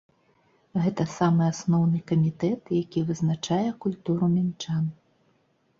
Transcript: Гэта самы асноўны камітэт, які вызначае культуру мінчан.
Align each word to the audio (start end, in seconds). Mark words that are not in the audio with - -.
Гэта 0.85 1.05
самы 1.17 1.43
асноўны 1.53 1.99
камітэт, 2.13 2.73
які 2.83 3.07
вызначае 3.11 3.65
культуру 3.87 4.33
мінчан. 4.37 4.83